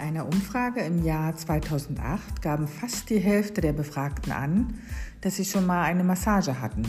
[0.00, 4.78] einer Umfrage im Jahr 2008 gaben fast die Hälfte der Befragten an,
[5.20, 6.82] dass sie schon mal eine Massage hatten.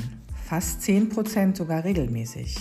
[0.46, 2.58] Fast 10 Prozent sogar regelmäßig.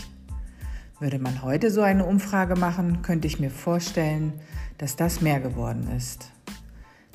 [0.98, 4.34] Würde man heute so eine Umfrage machen, könnte ich mir vorstellen,
[4.77, 6.30] dass das mehr geworden ist.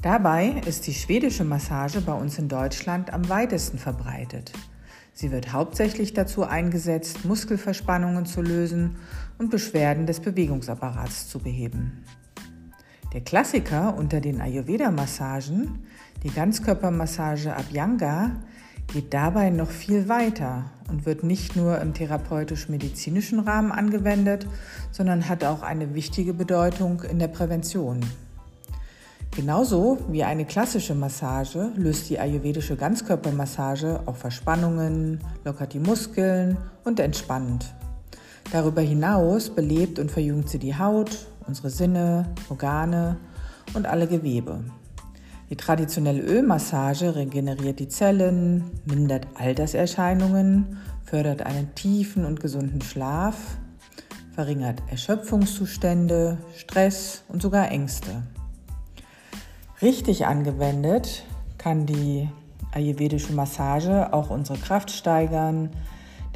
[0.02, 4.54] Dabei ist die schwedische Massage bei uns in Deutschland am weitesten verbreitet.
[5.14, 8.96] Sie wird hauptsächlich dazu eingesetzt, Muskelverspannungen zu lösen
[9.38, 12.04] und Beschwerden des Bewegungsapparats zu beheben.
[13.16, 15.86] Der Klassiker unter den Ayurveda-Massagen,
[16.24, 18.32] die Ganzkörpermassage Abhyanga,
[18.92, 24.46] geht dabei noch viel weiter und wird nicht nur im therapeutisch-medizinischen Rahmen angewendet,
[24.92, 28.02] sondern hat auch eine wichtige Bedeutung in der Prävention.
[29.34, 37.00] Genauso wie eine klassische Massage löst die ayurvedische Ganzkörpermassage auch Verspannungen, lockert die Muskeln und
[37.00, 37.74] entspannt.
[38.52, 43.18] Darüber hinaus belebt und verjüngt sie die Haut, unsere Sinne, Organe
[43.74, 44.64] und alle Gewebe.
[45.50, 53.36] Die traditionelle Ölmassage regeneriert die Zellen, mindert Alterserscheinungen, fördert einen tiefen und gesunden Schlaf,
[54.34, 58.24] verringert Erschöpfungszustände, Stress und sogar Ängste.
[59.82, 61.26] Richtig angewendet
[61.58, 62.28] kann die
[62.72, 65.70] ayurvedische Massage auch unsere Kraft steigern,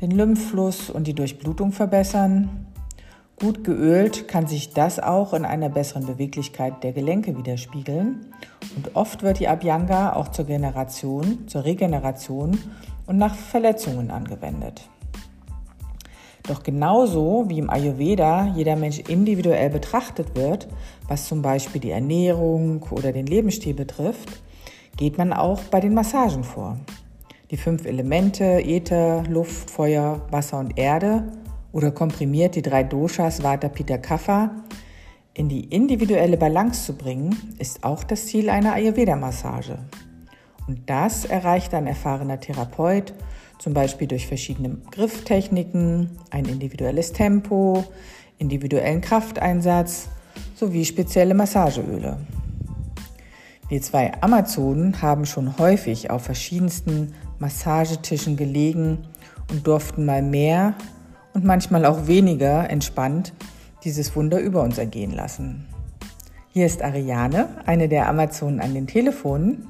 [0.02, 2.68] den Lymphfluss und die Durchblutung verbessern
[3.40, 8.26] Gut geölt kann sich das auch in einer besseren Beweglichkeit der Gelenke widerspiegeln
[8.76, 12.60] und oft wird die Abhyanga auch zur Generation, zur Regeneration
[13.08, 14.90] und nach Verletzungen angewendet.
[16.50, 20.68] Doch genauso wie im Ayurveda jeder Mensch individuell betrachtet wird,
[21.08, 24.42] was zum Beispiel die Ernährung oder den Lebensstil betrifft,
[24.98, 26.78] geht man auch bei den Massagen vor.
[27.52, 31.24] Die fünf Elemente Äther, Luft, Feuer, Wasser und Erde
[31.72, 34.52] oder komprimiert die drei Doshas Vata Pitta Kapha
[35.34, 39.78] in die individuelle Balance zu bringen, ist auch das Ziel einer Ayurveda-Massage.
[40.68, 43.14] Und das erreicht ein erfahrener Therapeut,
[43.58, 47.84] zum Beispiel durch verschiedene Grifftechniken, ein individuelles Tempo,
[48.38, 50.10] individuellen Krafteinsatz
[50.56, 52.18] sowie spezielle Massageöle.
[53.70, 59.06] Wir zwei Amazonen haben schon häufig auf verschiedensten Massagetischen gelegen
[59.52, 60.76] und durften mal mehr
[61.34, 63.34] und manchmal auch weniger entspannt
[63.84, 65.68] dieses Wunder über uns ergehen lassen.
[66.52, 69.68] Hier ist Ariane, eine der Amazonen an den Telefonen.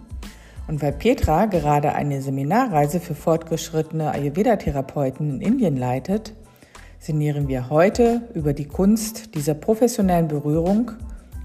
[0.68, 6.34] Und weil Petra gerade eine Seminarreise für fortgeschrittene Ayurveda-Therapeuten in Indien leitet,
[7.00, 10.92] sinnieren wir heute über die Kunst dieser professionellen Berührung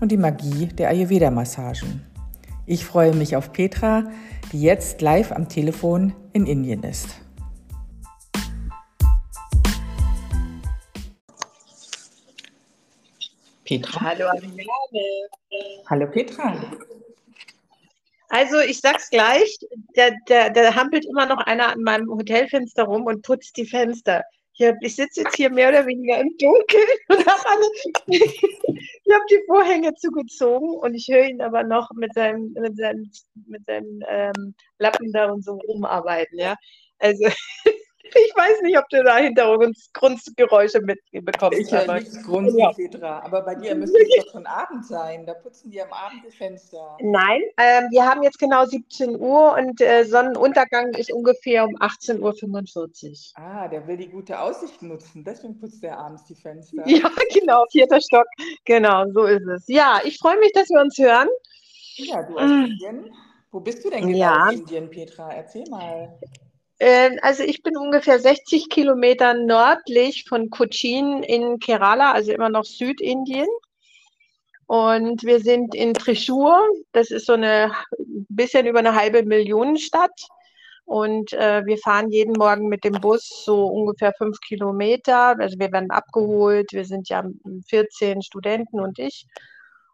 [0.00, 2.02] und die Magie der Ayurveda-Massagen.
[2.66, 4.04] Ich freue mich auf Petra,
[4.52, 7.23] die jetzt live am Telefon in Indien ist.
[13.64, 14.00] Petra.
[14.00, 15.28] Hallo Ariane.
[15.88, 16.54] Hallo Petra.
[18.28, 19.58] Also ich sag's gleich,
[19.94, 24.22] da, da, da hampelt immer noch einer an meinem Hotelfenster rum und putzt die Fenster.
[24.56, 27.66] Ich, ich sitze jetzt hier mehr oder weniger im Dunkeln und habe alle,
[28.08, 33.10] ich habe die Vorhänge zugezogen und ich höre ihn aber noch mit seinem, mit seinem,
[33.46, 36.56] mit seinem ähm, Lappen da und so rumarbeiten, ja.
[36.98, 37.24] Also
[38.26, 41.58] ich weiß nicht, ob du da Hintergrundgeräusche mitbekommst.
[41.58, 42.72] Ich höre nichts Grunzen, ja.
[42.72, 43.20] Petra.
[43.20, 45.26] Aber bei dir müsste es doch schon Abend sein.
[45.26, 46.96] Da putzen die am Abend die Fenster.
[47.00, 52.20] Nein, ähm, wir haben jetzt genau 17 Uhr und äh, Sonnenuntergang ist ungefähr um 18.45
[52.20, 53.42] Uhr.
[53.42, 55.24] Ah, der will die gute Aussicht nutzen.
[55.24, 56.82] Deswegen putzt er abends die Fenster.
[56.94, 58.26] Ja, genau, vierter Stock.
[58.64, 59.64] Genau, so ist es.
[59.66, 61.28] Ja, ich freue mich, dass wir uns hören.
[61.96, 62.64] Ja, du aus mm.
[62.64, 63.14] Indien.
[63.50, 64.50] Wo bist du denn genau ja.
[64.50, 65.32] in Indien, Petra?
[65.32, 66.18] Erzähl mal.
[66.86, 72.64] Ähm, also ich bin ungefähr 60 Kilometer nördlich von Cochin in Kerala, also immer noch
[72.66, 73.48] Südindien.
[74.66, 76.60] Und wir sind in Trishur,
[76.92, 77.72] das ist so eine
[78.28, 80.26] bisschen über eine halbe Million Stadt.
[80.84, 85.38] Und äh, wir fahren jeden Morgen mit dem Bus so ungefähr fünf Kilometer.
[85.38, 86.70] Also wir werden abgeholt.
[86.72, 87.24] Wir sind ja
[87.66, 89.26] 14 Studenten und ich.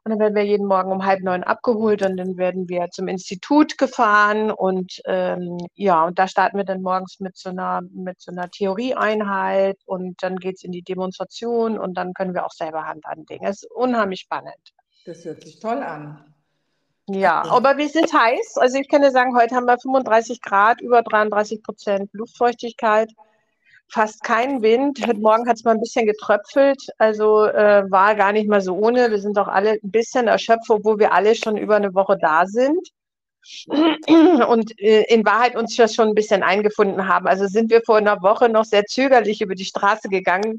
[0.03, 3.07] Und dann werden wir jeden Morgen um halb neun abgeholt und dann werden wir zum
[3.07, 8.19] Institut gefahren und ähm, ja, und da starten wir dann morgens mit so einer, mit
[8.19, 12.53] so einer Theorieeinheit und dann geht es in die Demonstration und dann können wir auch
[12.53, 13.45] selber Hand anlegen.
[13.45, 14.73] Es ist unheimlich spannend.
[15.05, 16.35] Das hört sich toll an.
[17.07, 18.57] Ja, aber wir sind heiß.
[18.57, 23.13] Also ich kann dir sagen, heute haben wir 35 Grad, über 33 Prozent Luftfeuchtigkeit
[23.91, 25.05] fast keinen Wind.
[25.07, 28.75] Heute Morgen hat es mal ein bisschen getröpfelt, also äh, war gar nicht mal so
[28.75, 29.11] ohne.
[29.11, 32.47] Wir sind doch alle ein bisschen erschöpft, obwohl wir alle schon über eine Woche da
[32.47, 32.79] sind.
[34.49, 37.27] und äh, in Wahrheit uns das schon ein bisschen eingefunden haben.
[37.27, 40.59] Also sind wir vor einer Woche noch sehr zögerlich über die Straße gegangen,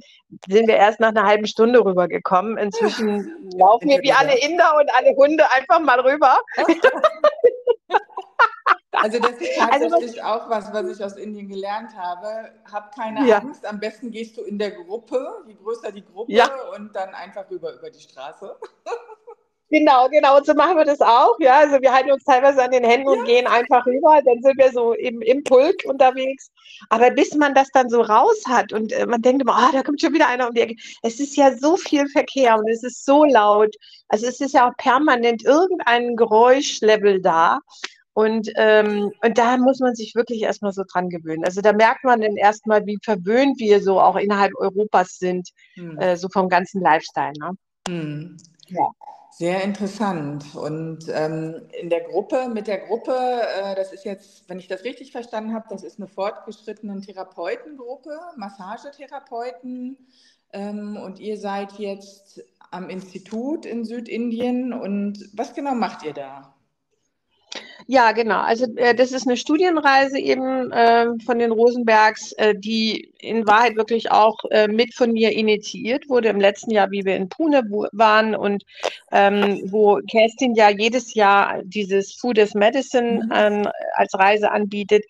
[0.49, 2.57] sind wir erst nach einer halben Stunde rübergekommen.
[2.57, 6.39] Inzwischen laufen wir wie alle Inder und alle Hunde einfach mal rüber.
[8.91, 12.51] Also das ist also tatsächlich also, auch was, was ich aus Indien gelernt habe.
[12.71, 13.39] Hab keine ja.
[13.39, 13.65] Angst.
[13.65, 16.49] Am besten gehst du in der Gruppe, je größer die Gruppe, ja.
[16.75, 18.55] und dann einfach rüber über die Straße.
[19.71, 20.35] Genau, genau.
[20.35, 21.38] Und so machen wir das auch.
[21.39, 23.17] Ja, also wir halten uns teilweise an den Händen ja.
[23.17, 24.19] und gehen einfach rüber.
[24.25, 26.51] Dann sind wir so im, im Pulk unterwegs.
[26.89, 29.81] Aber bis man das dann so raus hat und äh, man denkt immer, oh, da
[29.81, 30.75] kommt schon wieder einer um die Ecke.
[31.03, 33.73] Es ist ja so viel Verkehr und es ist so laut.
[34.09, 37.59] Also es ist ja auch permanent irgendein Geräuschlevel da.
[38.13, 41.45] Und, ähm, und da muss man sich wirklich erstmal so dran gewöhnen.
[41.45, 45.97] Also da merkt man dann erstmal, wie verwöhnt wir so auch innerhalb Europas sind, hm.
[45.97, 47.33] äh, so vom ganzen Lifestyle.
[47.39, 47.51] Ne?
[47.87, 48.37] Hm.
[48.67, 48.89] Ja.
[49.33, 50.43] Sehr interessant.
[50.55, 54.83] Und ähm, in der Gruppe, mit der Gruppe, äh, das ist jetzt, wenn ich das
[54.83, 59.97] richtig verstanden habe, das ist eine fortgeschrittene Therapeutengruppe, Massagetherapeuten.
[60.51, 64.73] Ähm, und ihr seid jetzt am Institut in Südindien.
[64.73, 66.53] Und was genau macht ihr da?
[67.87, 68.39] Ja, genau.
[68.39, 73.75] Also äh, das ist eine Studienreise eben äh, von den Rosenbergs, äh, die in Wahrheit
[73.75, 77.63] wirklich auch äh, mit von mir initiiert wurde im letzten Jahr, wie wir in Pune
[77.91, 78.63] waren und
[79.11, 83.31] ähm, wo Kerstin ja jedes Jahr dieses Food as Medicine mhm.
[83.33, 85.05] ähm, als Reise anbietet.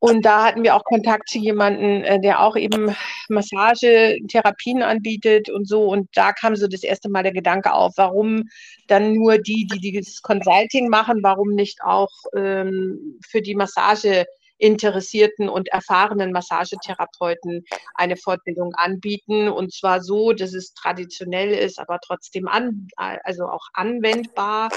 [0.00, 2.94] Und da hatten wir auch Kontakt zu jemandem, äh, der auch eben
[3.28, 5.88] Massagetherapien anbietet und so.
[5.88, 8.44] Und da kam so das erste Mal der Gedanke auf, warum
[8.86, 14.24] dann nur die, die das Consulting machen, warum nicht auch ähm, für die Massage
[14.58, 19.48] interessierten und erfahrenen Massagetherapeuten eine Fortbildung anbieten.
[19.48, 24.68] Und zwar so, dass es traditionell ist, aber trotzdem an, also auch anwendbar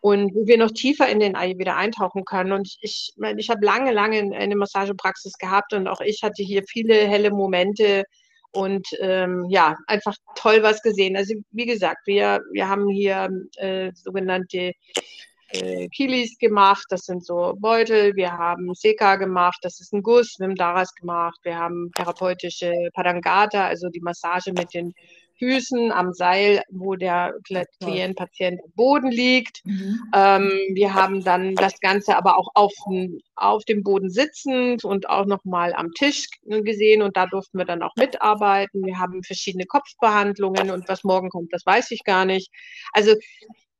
[0.00, 2.52] und wo wir noch tiefer in den Ei wieder eintauchen können.
[2.52, 6.64] Und ich, ich, ich habe lange, lange eine Massagepraxis gehabt und auch ich hatte hier
[6.64, 8.04] viele helle Momente.
[8.52, 11.16] Und ähm, ja, einfach toll was gesehen.
[11.16, 14.72] Also wie gesagt, wir, wir haben hier äh, sogenannte
[15.52, 20.36] äh, Kilis gemacht, das sind so Beutel, wir haben Seka gemacht, das ist ein Guss,
[20.38, 24.94] wir haben Daras gemacht, wir haben therapeutische Padangata, also die Massage mit den
[25.40, 29.64] Füßen am Seil, wo der Klient, Patient am Boden liegt.
[29.64, 29.98] Mhm.
[30.14, 32.72] Ähm, wir haben dann das Ganze aber auch auf,
[33.36, 37.82] auf dem Boden sitzend und auch nochmal am Tisch gesehen und da durften wir dann
[37.82, 38.84] auch mitarbeiten.
[38.84, 42.50] Wir haben verschiedene Kopfbehandlungen und was morgen kommt, das weiß ich gar nicht.
[42.92, 43.14] Also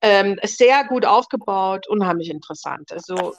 [0.03, 2.91] ähm, sehr gut aufgebaut, unheimlich interessant.
[2.93, 3.35] Also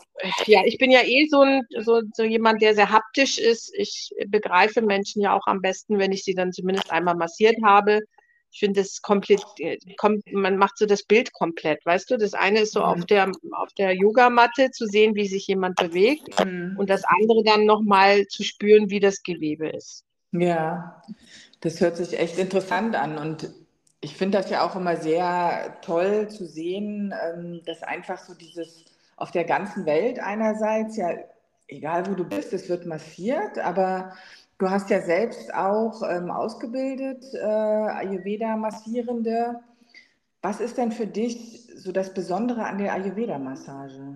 [0.45, 3.73] ja, ich bin ja eh so, ein, so, so jemand, der sehr haptisch ist.
[3.75, 8.01] Ich begreife Menschen ja auch am besten, wenn ich sie dann zumindest einmal massiert habe.
[8.53, 9.43] Ich finde es komplett,
[9.97, 12.17] kommt, man macht so das Bild komplett, weißt du?
[12.17, 12.85] Das eine ist so mhm.
[12.85, 16.75] auf der, auf der Yogamatte zu sehen, wie sich jemand bewegt mhm.
[16.77, 20.03] und das andere dann nochmal zu spüren, wie das Gewebe ist.
[20.33, 21.01] Ja,
[21.61, 23.49] das hört sich echt interessant an und
[24.01, 28.85] ich finde das ja auch immer sehr toll zu sehen, ähm, dass einfach so dieses
[29.15, 31.11] auf der ganzen Welt einerseits, ja,
[31.67, 34.13] egal wo du bist, es wird massiert, aber
[34.57, 39.59] du hast ja selbst auch ähm, ausgebildet, äh, Ayurveda-Massierende.
[40.41, 44.15] Was ist denn für dich so das Besondere an der Ayurveda-Massage?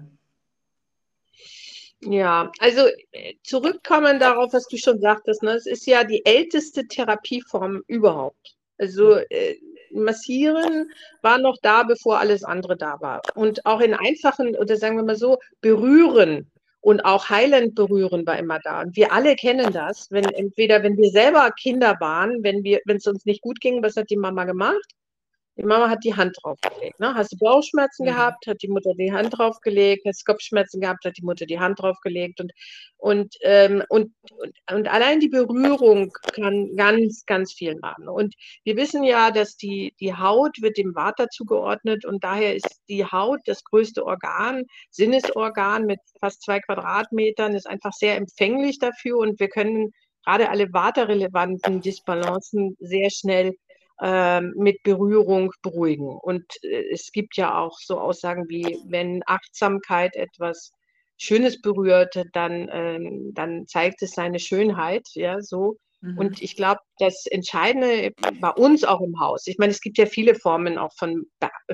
[2.02, 2.82] Ja, also
[3.12, 5.52] äh, zurückkommen darauf, was du schon sagtest, ne?
[5.52, 8.56] es ist ja die älteste Therapieform überhaupt.
[8.78, 9.56] Also äh,
[9.96, 13.22] Massieren war noch da, bevor alles andere da war.
[13.34, 18.38] Und auch in einfachen, oder sagen wir mal so, berühren und auch heilend berühren war
[18.38, 18.82] immer da.
[18.82, 22.64] Und wir alle kennen das, wenn entweder, wenn wir selber Kinder waren, wenn
[22.98, 24.86] es uns nicht gut ging, was hat die Mama gemacht?
[25.58, 27.00] Die Mama hat die Hand draufgelegt.
[27.00, 27.14] Ne?
[27.16, 28.10] Hast du Bauchschmerzen mhm.
[28.10, 30.06] gehabt, hat die Mutter die Hand draufgelegt.
[30.06, 32.42] Hast du Kopfschmerzen gehabt, hat die Mutter die Hand draufgelegt.
[32.42, 32.52] Und,
[32.98, 38.10] und, ähm, und, und, und allein die Berührung kann ganz, ganz viel machen.
[38.10, 42.82] Und wir wissen ja, dass die, die Haut wird dem Water zugeordnet und daher ist
[42.90, 49.18] die Haut das größte Organ, Sinnesorgan mit fast zwei Quadratmetern, ist einfach sehr empfänglich dafür
[49.18, 49.92] und wir können
[50.26, 53.54] gerade alle waterrelevanten Disbalancen sehr schnell
[54.56, 56.08] mit Berührung beruhigen.
[56.08, 60.72] Und äh, es gibt ja auch so Aussagen wie, wenn Achtsamkeit etwas
[61.18, 65.78] Schönes berührt, dann, ähm, dann zeigt es seine Schönheit, ja, so.
[66.02, 66.18] Mhm.
[66.18, 70.06] Und ich glaube, das Entscheidende bei uns auch im Haus, ich meine, es gibt ja
[70.06, 71.26] viele Formen auch von,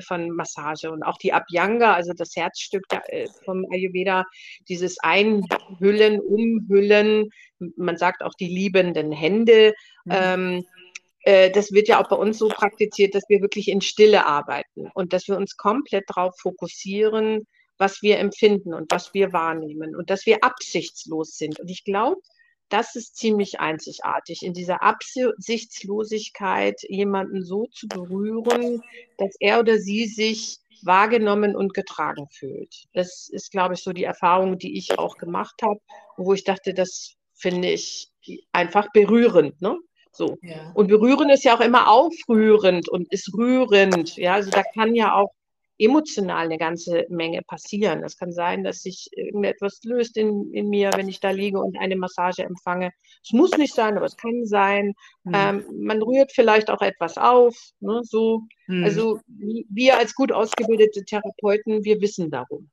[0.06, 4.24] von Massage und auch die Abhyanga, also das Herzstück äh, vom Ayurveda,
[4.68, 7.30] dieses Einhüllen, Umhüllen,
[7.76, 9.74] man sagt auch die liebenden Hände,
[10.04, 10.12] mhm.
[10.12, 10.81] ähm, äh,
[11.24, 15.12] das wird ja auch bei uns so praktiziert, dass wir wirklich in Stille arbeiten und
[15.12, 17.46] dass wir uns komplett darauf fokussieren,
[17.78, 21.60] was wir empfinden und was wir wahrnehmen und dass wir absichtslos sind.
[21.60, 22.20] Und ich glaube,
[22.68, 28.82] das ist ziemlich einzigartig, in dieser Absichtslosigkeit jemanden so zu berühren,
[29.18, 32.86] dass er oder sie sich wahrgenommen und getragen fühlt.
[32.94, 35.80] Das ist, glaube ich, so die Erfahrung, die ich auch gemacht habe,
[36.16, 38.10] wo ich dachte, das finde ich
[38.52, 39.60] einfach berührend.
[39.60, 39.78] Ne?
[40.12, 40.38] So.
[40.42, 40.70] Ja.
[40.74, 44.16] Und berühren ist ja auch immer aufrührend und ist rührend.
[44.16, 45.32] Ja, also da kann ja auch
[45.78, 48.04] emotional eine ganze Menge passieren.
[48.04, 51.78] Es kann sein, dass sich irgendetwas löst in, in mir, wenn ich da liege und
[51.78, 52.92] eine Massage empfange.
[53.24, 54.94] Es muss nicht sein, aber es kann sein.
[55.24, 55.32] Mhm.
[55.34, 57.56] Ähm, man rührt vielleicht auch etwas auf.
[57.80, 58.42] Ne, so.
[58.66, 58.84] Mhm.
[58.84, 62.70] Also wir als gut ausgebildete Therapeuten, wir wissen darum.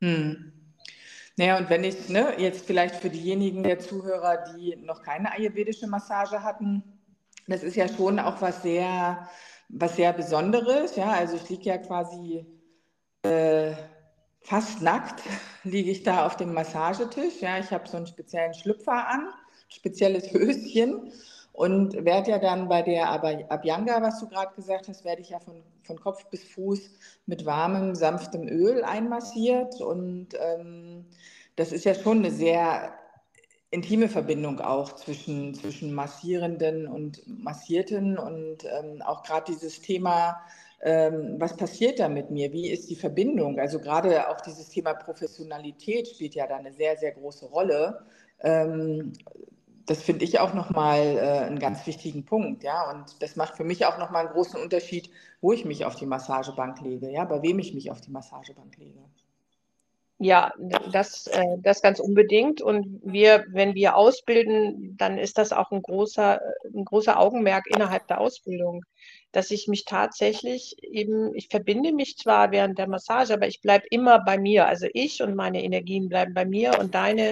[0.00, 0.59] Mhm.
[1.40, 5.86] Naja, und wenn ich ne, jetzt vielleicht für diejenigen der Zuhörer, die noch keine ayurvedische
[5.86, 6.82] Massage hatten,
[7.46, 9.26] das ist ja schon auch was sehr
[9.70, 10.96] was sehr Besonderes.
[10.96, 12.44] Ja, also ich liege ja quasi
[13.22, 13.72] äh,
[14.42, 15.22] fast nackt,
[15.64, 17.40] liege ich da auf dem Massagetisch.
[17.40, 19.32] Ja, ich habe so einen speziellen Schlüpfer an,
[19.70, 21.10] spezielles Höschen
[21.60, 25.40] und werde ja dann bei der Abhyanga, was du gerade gesagt hast, werde ich ja
[25.40, 26.90] von, von Kopf bis Fuß
[27.26, 31.04] mit warmem, sanftem Öl einmassiert und ähm,
[31.56, 32.94] das ist ja schon eine sehr
[33.70, 40.40] intime Verbindung auch zwischen, zwischen Massierenden und Massierten und ähm, auch gerade dieses Thema,
[40.80, 42.54] ähm, was passiert da mit mir?
[42.54, 43.58] Wie ist die Verbindung?
[43.58, 48.06] Also gerade auch dieses Thema Professionalität spielt ja da eine sehr, sehr große Rolle.
[48.42, 49.12] Ähm,
[49.86, 52.90] das finde ich auch nochmal äh, einen ganz wichtigen Punkt, ja.
[52.90, 55.10] Und das macht für mich auch nochmal einen großen Unterschied,
[55.40, 58.76] wo ich mich auf die Massagebank lege, ja, bei wem ich mich auf die Massagebank
[58.76, 59.00] lege.
[60.22, 60.52] Ja,
[60.92, 62.60] das, äh, das ganz unbedingt.
[62.60, 66.38] Und wir, wenn wir ausbilden, dann ist das auch ein großer,
[66.74, 68.84] ein großer Augenmerk innerhalb der Ausbildung,
[69.32, 73.86] dass ich mich tatsächlich eben, ich verbinde mich zwar während der Massage, aber ich bleibe
[73.90, 74.66] immer bei mir.
[74.66, 77.30] Also ich und meine Energien bleiben bei mir und deine,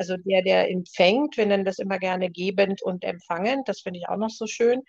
[0.00, 4.08] also der, der empfängt, wir nennen das immer gerne gebend und empfangend, das finde ich
[4.08, 4.80] auch noch so schön.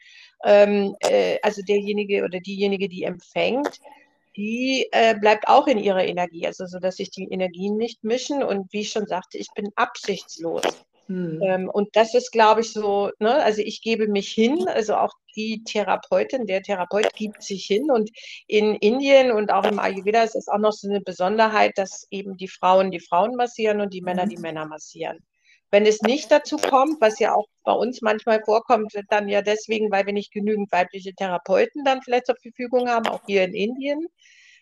[0.46, 3.82] Ähm, äh, also derjenige oder diejenige, die empfängt,
[4.38, 8.41] die äh, bleibt auch in ihrer Energie, also so, dass sich die Energien nicht mischen.
[8.41, 10.63] Und wie ich schon sagte, ich bin absichtslos.
[11.08, 11.41] Hm.
[11.41, 15.13] Ähm, und das ist, glaube ich, so, ne, also ich gebe mich hin, also auch
[15.36, 17.89] die Therapeutin, der Therapeut gibt sich hin.
[17.91, 18.10] Und
[18.48, 22.38] in Indien und auch im Ayurveda ist es auch noch so eine Besonderheit, dass eben
[22.38, 24.43] die Frauen die Frauen massieren und die Männer die mhm.
[24.43, 25.20] Männer massieren.
[25.72, 29.89] Wenn es nicht dazu kommt, was ja auch bei uns manchmal vorkommt, dann ja deswegen,
[29.89, 34.05] weil wir nicht genügend weibliche Therapeuten dann vielleicht zur Verfügung haben, auch hier in Indien,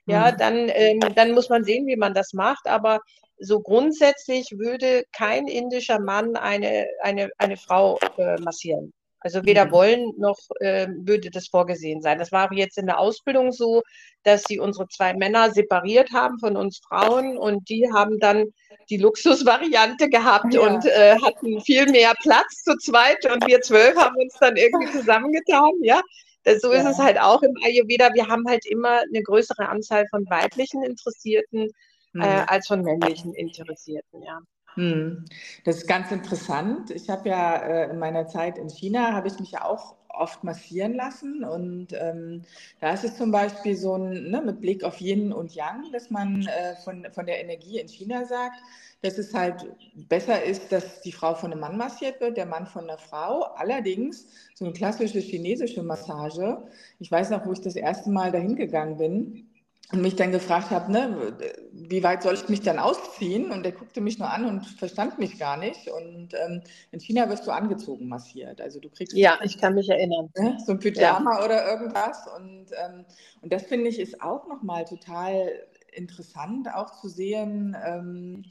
[0.05, 0.37] ja, mhm.
[0.37, 2.67] dann, ähm, dann muss man sehen, wie man das macht.
[2.67, 2.99] Aber
[3.39, 8.93] so grundsätzlich würde kein indischer Mann eine, eine, eine Frau äh, massieren.
[9.21, 9.71] Also weder mhm.
[9.71, 12.19] wollen noch äh, würde das vorgesehen sein.
[12.19, 13.81] Das war jetzt in der Ausbildung so,
[14.23, 18.45] dass sie unsere zwei Männer separiert haben von uns Frauen und die haben dann
[18.89, 20.61] die Luxusvariante gehabt ja.
[20.61, 24.91] und äh, hatten viel mehr Platz zu zweit und wir zwölf haben uns dann irgendwie
[24.97, 26.01] zusammengetan, ja.
[26.43, 26.79] Das, so ja.
[26.79, 28.13] ist es halt auch im Ayurveda.
[28.13, 31.69] Wir haben halt immer eine größere Anzahl von weiblichen Interessierten
[32.13, 32.21] mhm.
[32.21, 34.39] äh, als von männlichen Interessierten, ja.
[34.75, 35.25] Hm.
[35.65, 36.91] Das ist ganz interessant.
[36.91, 40.43] Ich habe ja äh, in meiner Zeit in China, habe ich mich ja auch oft
[40.43, 42.41] massieren lassen und ähm,
[42.81, 46.09] da ist es zum Beispiel so ein, ne, mit Blick auf Yin und Yang, dass
[46.09, 48.57] man äh, von, von der Energie in China sagt,
[49.01, 49.65] dass es halt
[50.09, 53.43] besser ist, dass die Frau von einem Mann massiert wird, der Mann von einer Frau.
[53.55, 56.57] Allerdings so eine klassische chinesische Massage.
[56.99, 59.48] Ich weiß noch, wo ich das erste Mal dahin gegangen bin
[59.91, 61.33] und mich dann gefragt habe, ne,
[61.71, 63.51] wie weit soll ich mich dann ausziehen?
[63.51, 65.87] Und er guckte mich nur an und verstand mich gar nicht.
[65.87, 68.61] Und ähm, in China wirst du angezogen massiert.
[68.61, 71.45] Also du kriegst ja, ich kann mich erinnern, ne, so ein Pyjama ja.
[71.45, 72.27] oder irgendwas.
[72.37, 73.05] Und, ähm,
[73.41, 75.51] und das finde ich ist auch nochmal total
[75.91, 77.75] interessant, auch zu sehen.
[77.83, 78.45] Ähm,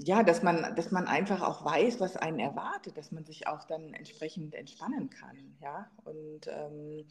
[0.00, 3.64] ja, dass man, dass man einfach auch weiß, was einen erwartet, dass man sich auch
[3.64, 5.56] dann entsprechend entspannen kann.
[5.60, 7.04] Ja, und ähm,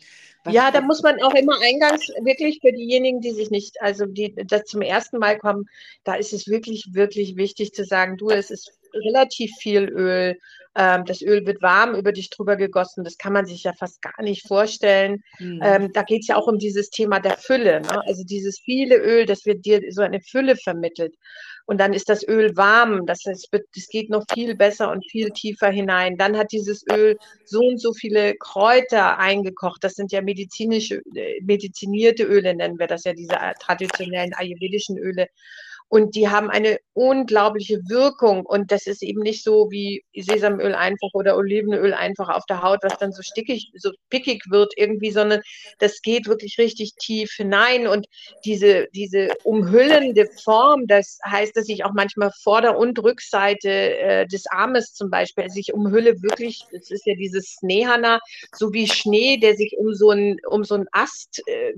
[0.48, 4.34] ja, da muss man auch immer eingangs wirklich für diejenigen, die sich nicht, also die
[4.36, 5.65] das zum ersten Mal kommen,
[6.06, 10.39] da ist es wirklich, wirklich wichtig zu sagen, du, es ist relativ viel Öl.
[10.77, 13.03] Ähm, das Öl wird warm über dich drüber gegossen.
[13.03, 15.24] Das kann man sich ja fast gar nicht vorstellen.
[15.39, 15.60] Mhm.
[15.63, 17.81] Ähm, da geht es ja auch um dieses Thema der Fülle.
[17.81, 18.07] Ne?
[18.07, 21.15] Also dieses viele Öl, das wird dir so eine Fülle vermittelt
[21.67, 23.05] und dann ist das Öl warm.
[23.05, 26.17] Das heißt, es geht noch viel besser und viel tiefer hinein.
[26.17, 29.84] Dann hat dieses Öl so und so viele Kräuter eingekocht.
[29.84, 35.27] Das sind ja medizinische, äh, medizinierte Öle, nennen wir das ja, diese traditionellen ayurvedischen Öle.
[35.89, 38.46] Und die haben eine unglaubliche Wirkung.
[38.46, 42.79] Und das ist eben nicht so wie Sesamöl einfach oder Olivenöl einfach auf der Haut,
[42.82, 45.41] was dann so stickig, so pickig wird irgendwie, sondern
[45.79, 47.88] das geht wirklich richtig tief hinein.
[47.88, 48.08] Und
[48.44, 54.48] diese, diese umhüllende Form, das heißt, dass ich auch manchmal Vorder- und Rückseite äh, des
[54.48, 58.20] Armes zum Beispiel, also ich umhülle wirklich, das ist ja dieses Snehana,
[58.53, 61.74] so wie Schnee, der sich um so ein, um so einen Ast äh,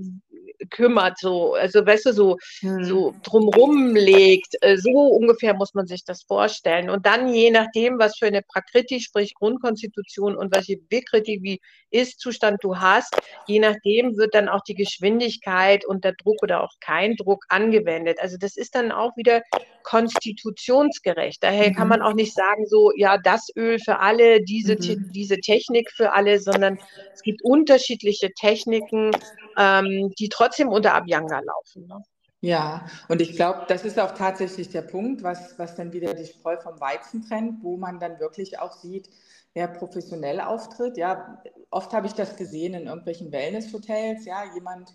[0.70, 2.84] kümmert, so, also weißt du, so, hm.
[2.84, 4.56] so drumrum legt.
[4.60, 6.90] Äh, so ungefähr muss man sich das vorstellen.
[6.90, 12.62] Und dann je nachdem, was für eine Prakriti, sprich Grundkonstitution und welche Vikriti, wie Ist-Zustand
[12.62, 13.16] du hast,
[13.46, 18.18] je nachdem wird dann auch die Geschwindigkeit unter Druck oder auch kein Druck angewendet.
[18.20, 19.42] Also das ist dann auch wieder
[19.82, 21.42] konstitutionsgerecht.
[21.42, 21.74] Daher mhm.
[21.74, 25.10] kann man auch nicht sagen, so, ja, das Öl für alle, diese, mhm.
[25.12, 26.78] diese Technik für alle, sondern
[27.12, 29.10] es gibt unterschiedliche Techniken,
[29.56, 31.86] ähm, die trotzdem unter Abhyanga laufen.
[31.86, 32.02] Ne?
[32.42, 36.26] Ja, und ich glaube, das ist auch tatsächlich der Punkt, was, was dann wieder die
[36.26, 39.10] Spreu vom Weizen trennt, wo man dann wirklich auch sieht,
[39.52, 40.96] wer professionell auftritt.
[40.96, 44.94] Ja, oft habe ich das gesehen in irgendwelchen Wellness-Hotels, ja, jemand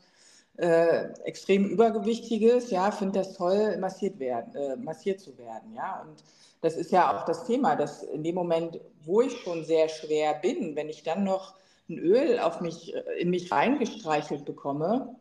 [0.58, 6.24] äh, extrem übergewichtiges, ja, findet das toll, massiert werden, äh, massiert zu werden, ja, und
[6.62, 10.34] das ist ja auch das Thema, dass in dem Moment, wo ich schon sehr schwer
[10.34, 11.54] bin, wenn ich dann noch
[11.90, 15.16] ein Öl auf mich, äh, in mich reingestreichelt bekomme,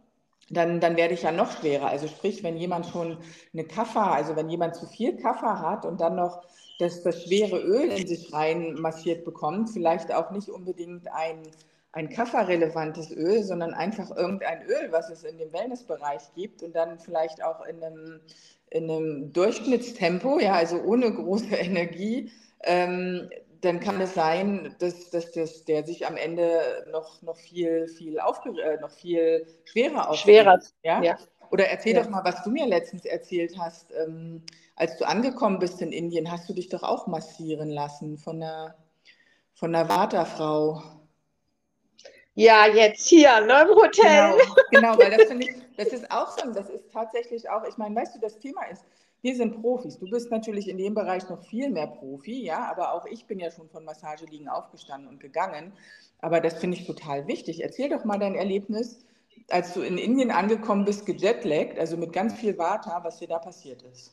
[0.50, 1.88] dann, dann werde ich ja noch schwerer.
[1.88, 3.18] Also sprich, wenn jemand schon
[3.52, 6.42] eine Kaffer, also wenn jemand zu viel Kaffer hat und dann noch
[6.78, 11.42] das, das schwere Öl in sich rein massiert bekommt, vielleicht auch nicht unbedingt ein,
[11.92, 16.98] ein kafferrelevantes Öl, sondern einfach irgendein Öl, was es in dem Wellnessbereich gibt und dann
[16.98, 18.20] vielleicht auch in einem,
[18.70, 22.30] in einem Durchschnittstempo, ja, also ohne große Energie,
[22.64, 23.30] ähm,
[23.64, 28.16] dann kann es sein, dass, dass, dass der sich am Ende noch, noch viel, viel
[28.16, 30.22] äh, noch viel schwerer aufgeht.
[30.22, 31.02] Schwerer, ja?
[31.02, 31.18] ja.
[31.50, 32.02] Oder erzähl ja.
[32.02, 33.92] doch mal, was du mir letztens erzählt hast.
[33.92, 34.42] Ähm,
[34.76, 38.74] als du angekommen bist in Indien, hast du dich doch auch massieren lassen von einer,
[39.54, 40.82] von einer Vata-Frau.
[42.34, 44.34] Ja, jetzt hier, ne, im Hotel.
[44.70, 47.76] Genau, genau weil das finde ich, das ist auch so, das ist tatsächlich auch, ich
[47.76, 48.84] meine, weißt du, das Thema ist,
[49.24, 49.98] wir sind Profis.
[49.98, 53.40] Du bist natürlich in dem Bereich noch viel mehr Profi, ja, aber auch ich bin
[53.40, 55.72] ja schon von Massageliegen aufgestanden und gegangen.
[56.20, 57.62] Aber das finde ich total wichtig.
[57.62, 59.00] Erzähl doch mal dein Erlebnis,
[59.48, 63.38] als du in Indien angekommen bist, gejetlaggt, also mit ganz viel Vata, was dir da
[63.38, 64.12] passiert ist.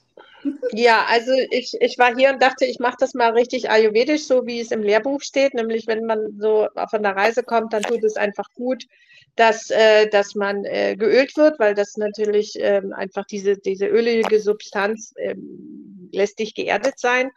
[0.72, 4.46] Ja, also ich, ich war hier und dachte, ich mache das mal richtig ayurvedisch, so
[4.46, 5.54] wie es im Lehrbuch steht.
[5.54, 8.86] Nämlich, wenn man so von der Reise kommt, dann tut es einfach gut,
[9.36, 14.40] dass, äh, dass man äh, geölt wird, weil das natürlich ähm, einfach diese, diese ölige
[14.40, 17.32] Substanz ähm, lässt dich geerdet sein.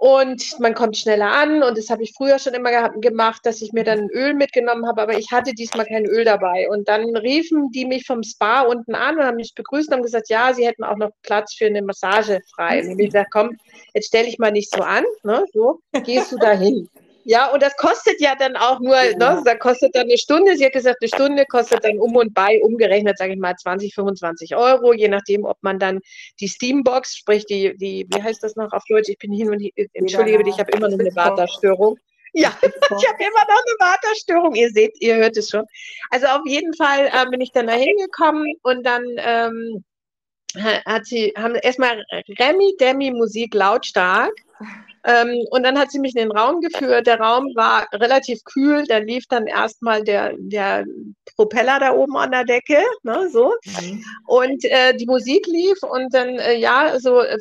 [0.00, 3.74] Und man kommt schneller an und das habe ich früher schon immer gemacht, dass ich
[3.74, 6.70] mir dann Öl mitgenommen habe, aber ich hatte diesmal kein Öl dabei.
[6.70, 10.02] Und dann riefen die mich vom Spa unten an und haben mich begrüßt und haben
[10.02, 12.78] gesagt, ja, sie hätten auch noch Platz für eine Massage frei.
[12.78, 13.56] Und ich habe gesagt, komm,
[13.92, 16.88] jetzt stell dich mal nicht so an, ne, so, gehst du da hin.
[17.30, 19.16] Ja, und das kostet ja dann auch nur, ja.
[19.16, 20.56] ne, da kostet dann eine Stunde.
[20.56, 23.94] Sie hat gesagt, eine Stunde kostet dann um und bei umgerechnet, sage ich mal, 20,
[23.94, 26.00] 25 Euro, je nachdem, ob man dann
[26.40, 29.08] die Steambox, sprich die, die, wie heißt das noch auf Deutsch?
[29.08, 31.96] Ich bin hin und hier, entschuldige dich, ich habe immer noch eine Waterstörung.
[32.32, 34.56] Ja, ich habe immer noch eine Waterstörung.
[34.56, 35.64] Ihr seht, ihr hört es schon.
[36.10, 39.84] Also auf jeden Fall äh, bin ich dann da hingekommen und dann ähm,
[40.84, 42.02] hat sie, haben erstmal
[42.40, 44.32] Remi Demi Musik lautstark
[45.04, 47.06] ähm, und dann hat sie mich in den Raum geführt.
[47.06, 48.84] Der Raum war relativ kühl.
[48.86, 50.84] Da lief dann erstmal der, der
[51.36, 53.54] Propeller da oben an der Decke, ne, so.
[53.64, 54.04] Mhm.
[54.26, 57.38] Und äh, die Musik lief und dann, äh, ja, so äh,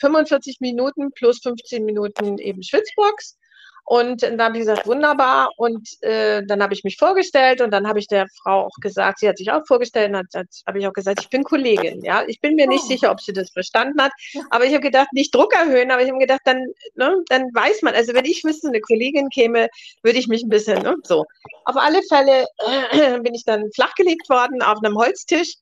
[0.00, 3.36] 45 äh, Minuten plus 15 Minuten eben Schwitzbox.
[3.84, 5.50] Und dann habe ich gesagt, wunderbar.
[5.56, 9.18] Und äh, dann habe ich mich vorgestellt und dann habe ich der Frau auch gesagt,
[9.18, 12.02] sie hat sich auch vorgestellt, und dann habe ich auch gesagt, ich bin Kollegin.
[12.02, 12.88] Ja, ich bin mir nicht oh.
[12.88, 14.12] sicher, ob sie das verstanden hat,
[14.50, 16.64] aber ich habe gedacht, nicht Druck erhöhen, aber ich habe gedacht, dann,
[16.94, 19.68] ne, dann weiß man, also wenn ich wüsste, eine Kollegin käme,
[20.02, 21.24] würde ich mich ein bisschen ne, so.
[21.64, 22.46] Auf alle Fälle
[22.92, 25.54] äh, bin ich dann flachgelegt worden auf einem Holztisch.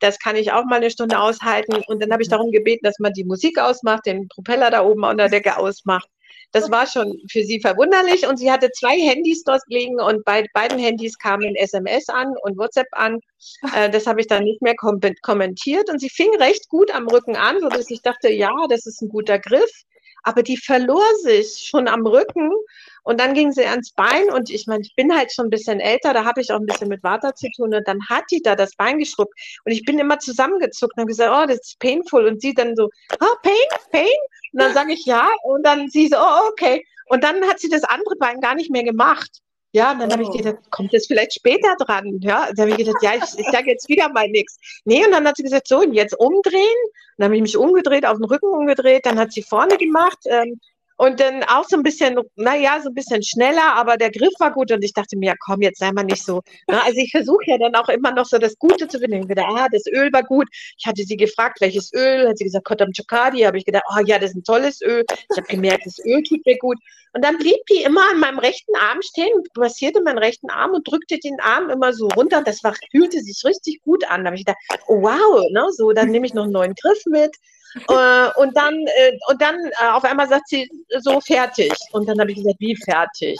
[0.00, 1.82] Das kann ich auch mal eine Stunde aushalten.
[1.86, 5.04] Und dann habe ich darum gebeten, dass man die Musik ausmacht, den Propeller da oben
[5.04, 6.08] an der Decke ausmacht.
[6.52, 10.46] Das war schon für sie verwunderlich und sie hatte zwei Handys dort liegen und bei
[10.54, 13.20] beiden Handys kamen SMS an und WhatsApp an.
[13.74, 17.08] Äh, das habe ich dann nicht mehr kom kommentiert und sie fing recht gut am
[17.08, 19.70] Rücken an, sodass ich dachte, ja, das ist ein guter Griff.
[20.22, 22.50] Aber die verlor sich schon am Rücken
[23.04, 25.78] und dann ging sie ans Bein und ich meine, ich bin halt schon ein bisschen
[25.78, 28.42] älter, da habe ich auch ein bisschen mit Water zu tun und dann hat die
[28.42, 29.32] da das Bein geschrubbt
[29.64, 32.74] und ich bin immer zusammengezuckt und habe gesagt, oh, das ist painful und sie dann
[32.74, 32.88] so,
[33.20, 34.18] oh, pain, pain
[34.56, 37.68] und dann sage ich ja und dann sie so, oh, okay und dann hat sie
[37.68, 39.42] das andere Bein gar nicht mehr gemacht
[39.72, 40.12] Ja, und dann oh.
[40.14, 42.18] habe ich gedacht, kommt das vielleicht später dran?
[42.22, 44.56] Ja, dann habe ich gedacht, ja, ich, ich sage jetzt wieder mal nichts.
[44.86, 46.80] Nee, und dann hat sie gesagt, so, und jetzt umdrehen.
[47.18, 50.58] dann habe ich mich umgedreht, auf den Rücken umgedreht, dann hat sie vorne gemacht, ähm,
[50.96, 54.52] und dann auch so ein bisschen, naja, so ein bisschen schneller, aber der Griff war
[54.52, 56.42] gut und ich dachte mir, ja, komm, jetzt sei mal nicht so.
[56.66, 56.84] Na, ne?
[56.84, 59.22] also ich versuche ja dann auch immer noch so das Gute zu finden.
[59.22, 60.48] Ich wieder, ah, das Öl war gut.
[60.78, 64.00] Ich hatte sie gefragt, welches Öl, hat sie gesagt, Kotam Chokadi, habe ich gedacht, oh
[64.06, 65.04] ja, das ist ein tolles Öl.
[65.08, 66.78] Ich habe gemerkt, das Öl tut mir gut.
[67.12, 70.86] Und dann blieb die immer an meinem rechten Arm stehen, massierte meinen rechten Arm und
[70.86, 72.42] drückte den Arm immer so runter.
[72.42, 74.24] Das war, fühlte sich richtig gut an.
[74.24, 77.02] Da habe ich gedacht, oh wow, ne, so, dann nehme ich noch einen neuen Griff
[77.06, 77.36] mit
[77.88, 80.68] äh, und dann, äh, und dann äh, auf einmal sagt sie
[81.00, 81.72] so fertig.
[81.92, 83.38] Und dann habe ich gesagt, wie fertig?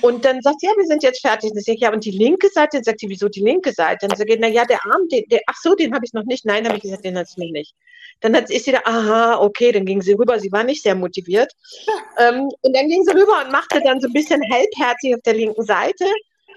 [0.00, 1.50] Und dann sagt sie, ja, wir sind jetzt fertig.
[1.50, 2.78] Und ich sage, ja, und die linke Seite?
[2.78, 4.08] Dann sagt sie, wieso die linke Seite?
[4.08, 6.24] Dann sage ich, na ja, der Arm, den, der, ach so, den habe ich noch
[6.24, 6.44] nicht.
[6.44, 7.74] Nein, habe ich gesagt, den hat sie noch nicht.
[8.20, 10.40] Dann hat, ist sie da, aha, okay, dann ging sie rüber.
[10.40, 11.52] Sie war nicht sehr motiviert.
[12.18, 15.34] Ähm, und dann ging sie rüber und machte dann so ein bisschen halbherzig auf der
[15.34, 16.06] linken Seite.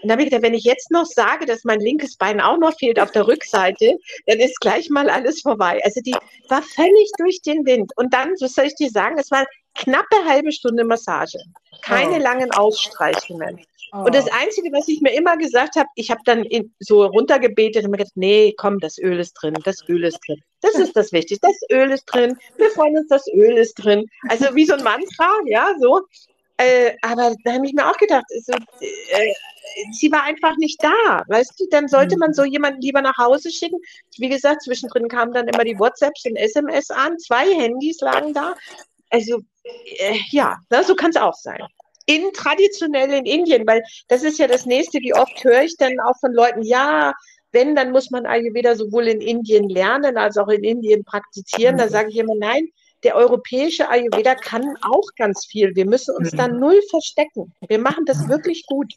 [0.01, 2.57] Und dann habe ich gedacht, wenn ich jetzt noch sage, dass mein linkes Bein auch
[2.57, 5.81] noch fehlt auf der Rückseite, dann ist gleich mal alles vorbei.
[5.83, 6.15] Also die
[6.47, 7.91] war völlig durch den Wind.
[7.97, 11.39] Und dann, was soll ich dir sagen, es war knappe halbe Stunde Massage.
[11.81, 12.23] Keine oh.
[12.23, 13.59] langen Ausstreichungen.
[13.91, 14.03] Oh.
[14.05, 17.83] Und das Einzige, was ich mir immer gesagt habe, ich habe dann in, so runtergebetet
[17.83, 20.41] und mir gedacht, nee, komm, das Öl ist drin, das Öl ist drin.
[20.62, 21.47] Das ist das Wichtigste.
[21.47, 22.38] Das Öl ist drin.
[22.57, 24.05] Wir freuen uns, das Öl ist drin.
[24.27, 26.01] Also wie so ein Mantra, ja, so.
[26.59, 29.33] Äh, aber da habe ich mir auch gedacht, so, äh,
[29.93, 31.67] sie war einfach nicht da, weißt du?
[31.71, 32.51] Dann sollte man so mhm.
[32.51, 33.79] jemanden lieber nach Hause schicken.
[34.17, 37.17] Wie gesagt, zwischendrin kamen dann immer die WhatsApps und SMS an.
[37.17, 38.55] Zwei Handys lagen da.
[39.09, 39.39] Also,
[39.99, 41.61] äh, ja, na, so kann es auch sein.
[42.07, 45.97] In traditionell in Indien, weil das ist ja das nächste, wie oft höre ich dann
[46.01, 47.13] auch von Leuten, ja,
[47.53, 51.77] wenn, dann muss man Ayurveda sowohl in Indien lernen als auch in Indien praktizieren.
[51.77, 51.89] Da mhm.
[51.89, 52.67] sage ich immer, nein,
[53.03, 55.75] der europäische Ayurveda kann auch ganz viel.
[55.75, 56.38] Wir müssen uns mhm.
[56.38, 57.53] da null verstecken.
[57.67, 58.93] Wir machen das wirklich gut.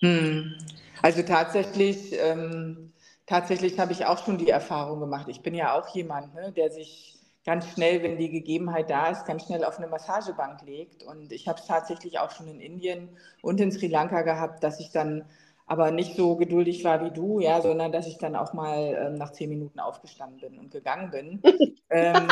[0.00, 0.56] Mhm.
[1.02, 2.92] Also tatsächlich, ähm,
[3.26, 5.26] tatsächlich habe ich auch schon die Erfahrung gemacht.
[5.28, 9.24] Ich bin ja auch jemand, ne, der sich ganz schnell, wenn die Gegebenheit da ist,
[9.24, 11.02] ganz schnell auf eine Massagebank legt.
[11.04, 13.08] Und ich habe es tatsächlich auch schon in Indien
[13.40, 15.24] und in Sri Lanka gehabt, dass ich dann
[15.66, 19.14] aber nicht so geduldig war wie du, ja, sondern dass ich dann auch mal ähm,
[19.14, 21.42] nach zehn Minuten aufgestanden bin und gegangen bin.
[21.90, 22.28] ähm,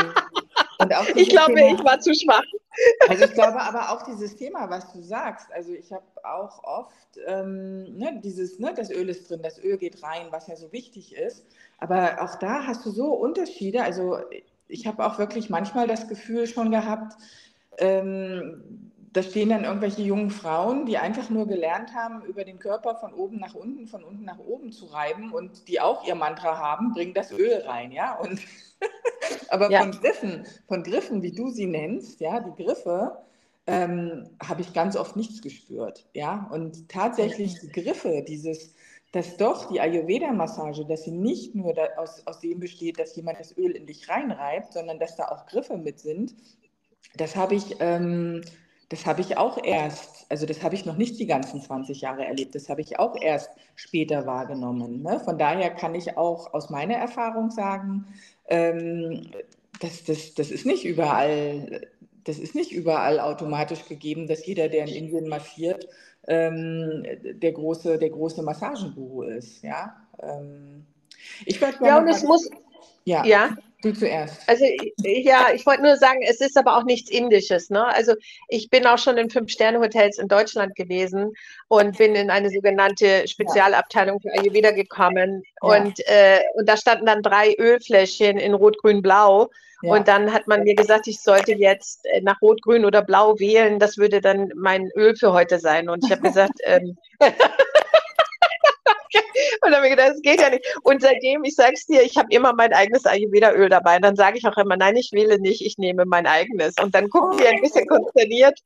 [1.15, 2.45] ich glaube, Thema, ich war zu schwach.
[3.09, 7.19] Also ich glaube aber auch dieses Thema, was du sagst, also ich habe auch oft
[7.27, 10.73] ähm, ne, dieses, ne, das Öl ist drin, das Öl geht rein, was ja so
[10.73, 11.45] wichtig ist.
[11.79, 13.85] Aber auch da hast du so Unterschiede.
[13.85, 14.19] Also
[14.69, 17.15] ich habe auch wirklich manchmal das Gefühl schon gehabt,
[17.79, 22.97] ähm, da stehen dann irgendwelche jungen Frauen, die einfach nur gelernt haben, über den Körper
[22.97, 26.59] von oben nach unten, von unten nach oben zu reiben und die auch ihr Mantra
[26.59, 28.19] haben, bringen das Öl rein, ja.
[28.19, 28.41] Und
[29.49, 29.81] aber ja.
[29.81, 33.19] von Griffen, von Griffen, wie du sie nennst, ja, die Griffe,
[33.67, 36.49] ähm, habe ich ganz oft nichts gespürt, ja.
[36.51, 38.75] Und tatsächlich die Griffe, dieses,
[39.13, 43.41] dass doch die Ayurveda-Massage, dass sie nicht nur da, aus, aus dem besteht, dass jemand
[43.41, 46.35] das Öl in dich reinreibt, sondern dass da auch Griffe mit sind,
[47.17, 48.43] das habe ich ähm,
[48.95, 52.27] das habe ich auch erst, also das habe ich noch nicht die ganzen 20 Jahre
[52.27, 55.03] erlebt, das habe ich auch erst später wahrgenommen.
[55.03, 55.21] Ne?
[55.21, 58.07] Von daher kann ich auch aus meiner Erfahrung sagen,
[58.49, 59.31] ähm,
[59.81, 61.89] das, das, das ist nicht überall,
[62.25, 65.89] das ist nicht überall automatisch gegeben, dass jeder, der in Indien massiert,
[66.27, 69.63] ähm, der große, der große Massagenguru ist.
[69.63, 70.87] Ja, ähm,
[71.45, 72.49] ich ja und es muss,
[73.05, 73.25] ja.
[73.25, 73.57] ja.
[73.85, 74.41] Du zuerst.
[74.49, 74.65] Also
[75.03, 77.69] ja, ich wollte nur sagen, es ist aber auch nichts Indisches.
[77.69, 77.85] Ne?
[77.85, 78.15] Also
[78.49, 81.35] ich bin auch schon in Fünf-Sterne-Hotels in Deutschland gewesen
[81.69, 85.43] und bin in eine sogenannte Spezialabteilung für Ayurveda gekommen.
[85.63, 85.69] Ja.
[85.69, 89.51] Und, äh, und da standen dann drei Ölfläschchen in Rot, Grün, Blau.
[89.83, 89.93] Ja.
[89.93, 93.39] Und dann hat man mir gesagt, ich sollte jetzt äh, nach Rot, Grün oder Blau
[93.39, 93.79] wählen.
[93.79, 95.91] Das würde dann mein Öl für heute sein.
[95.91, 96.97] Und ich habe gesagt, ähm,
[99.63, 100.65] Und dann habe ich gedacht, das geht ja nicht.
[100.83, 103.97] Und seitdem, ich sage es dir, ich habe immer mein eigenes Ayurveda-Öl dabei.
[103.97, 106.75] Und dann sage ich auch immer, nein, ich wähle nicht, ich nehme mein eigenes.
[106.83, 108.59] Und dann gucken die ein bisschen konsterniert.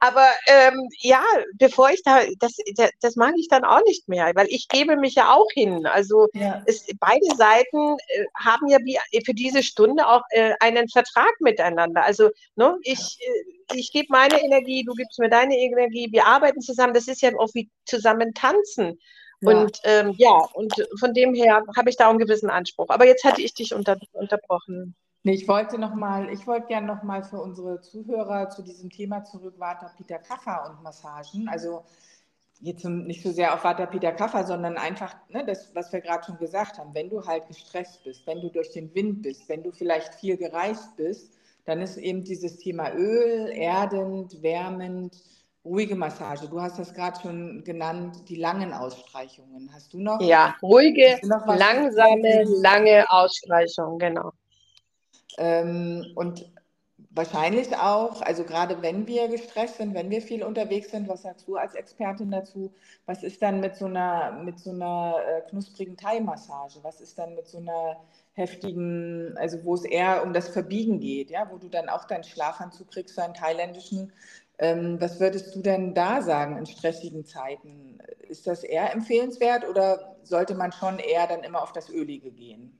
[0.00, 1.22] Aber ähm, ja,
[1.54, 2.56] bevor ich da, das,
[3.00, 5.86] das mag ich dann auch nicht mehr, weil ich gebe mich ja auch hin.
[5.86, 6.62] Also ja.
[6.66, 12.04] es, beide Seiten äh, haben ja wie, für diese Stunde auch äh, einen Vertrag miteinander.
[12.04, 16.60] Also ne, ich, äh, ich gebe meine Energie, du gibst mir deine Energie, wir arbeiten
[16.60, 16.94] zusammen.
[16.94, 18.98] Das ist ja auch wie zusammen tanzen.
[19.42, 22.88] Und ähm, ja, und von dem her habe ich da einen gewissen Anspruch.
[22.88, 24.94] Aber jetzt hatte ich dich unter, unterbrochen.
[25.22, 28.90] Nee, ich wollte noch mal, ich wollte gerne noch mal für unsere Zuhörer zu diesem
[28.90, 31.48] Thema zurück, Vata Peter Kaffer und Massagen.
[31.48, 31.82] Also
[32.60, 36.24] jetzt nicht so sehr auf Vata Peter Kaffer, sondern einfach ne, das, was wir gerade
[36.24, 36.94] schon gesagt haben.
[36.94, 40.36] Wenn du halt gestresst bist, wenn du durch den Wind bist, wenn du vielleicht viel
[40.36, 45.16] gereist bist, dann ist eben dieses Thema Öl erdend, wärmend,
[45.66, 46.48] ruhige Massage.
[46.48, 49.70] Du hast das gerade schon genannt, die langen Ausstreichungen.
[49.74, 50.20] Hast du noch?
[50.20, 54.32] Ja, ruhige, noch langsame, lange Ausstreichungen, genau.
[55.38, 56.46] Ähm, und
[57.16, 61.48] Wahrscheinlich auch, also gerade wenn wir gestresst sind, wenn wir viel unterwegs sind, was sagst
[61.48, 62.74] du als Expertin dazu?
[63.06, 66.78] Was ist dann mit so einer, mit so einer äh, knusprigen Thai-Massage?
[66.82, 67.96] Was ist dann mit so einer
[68.34, 72.22] heftigen, also wo es eher um das Verbiegen geht, ja, wo du dann auch deinen
[72.22, 74.12] Schlafanzug kriegst, einen thailändischen.
[74.58, 77.98] Ähm, was würdest du denn da sagen in stressigen Zeiten?
[78.28, 82.78] Ist das eher empfehlenswert oder sollte man schon eher dann immer auf das Ölige gehen?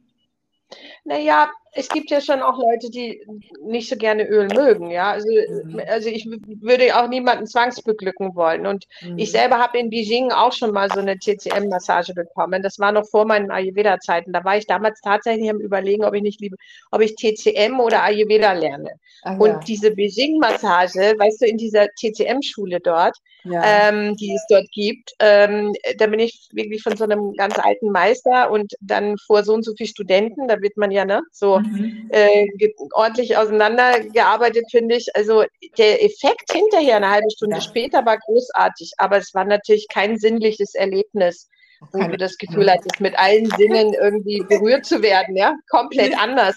[1.05, 3.21] Naja, es gibt ja schon auch Leute, die
[3.63, 5.11] nicht so gerne Öl mögen, ja.
[5.11, 5.81] Also, mhm.
[5.87, 8.67] also ich würde auch niemanden zwangsbeglücken wollen.
[8.67, 9.19] Und mhm.
[9.19, 12.63] ich selber habe in Beijing auch schon mal so eine TCM-Massage bekommen.
[12.63, 14.33] Das war noch vor meinen Ayurveda-Zeiten.
[14.33, 16.57] Da war ich damals tatsächlich am überlegen, ob ich nicht liebe,
[16.91, 18.93] ob ich TCM oder Ayurveda lerne.
[19.23, 19.61] Ach, und ja.
[19.61, 23.63] diese Beijing-Massage, weißt du, in dieser TCM-Schule dort, ja.
[23.65, 27.91] ähm, die es dort gibt, ähm, da bin ich wirklich von so einem ganz alten
[27.91, 31.61] Meister und dann vor so und so vielen Studenten, da wird man ja ne, so
[31.67, 32.09] mhm.
[32.11, 32.47] äh,
[32.93, 35.15] ordentlich auseinandergearbeitet, finde ich.
[35.15, 35.45] Also
[35.79, 37.63] der Effekt hinterher, eine halbe Stunde ja.
[37.63, 41.49] später, war großartig, aber es war natürlich kein sinnliches Erlebnis
[41.93, 46.57] wo du das Gefühl hattest, mit allen Sinnen irgendwie berührt zu werden, ja, komplett anders.